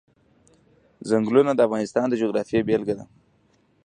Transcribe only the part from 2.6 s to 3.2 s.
بېلګه ده.